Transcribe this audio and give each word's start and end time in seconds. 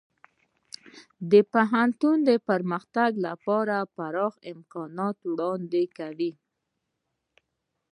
پوهنتون 1.51 2.17
د 2.29 2.29
پرمختګ 2.47 3.11
لپاره 3.27 3.77
پراخه 3.95 4.39
امکانات 4.53 5.17
وړاندې 5.31 5.83
کوي. 5.97 6.31